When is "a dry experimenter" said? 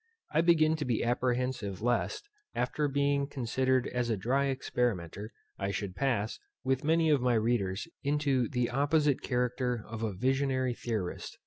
4.09-5.31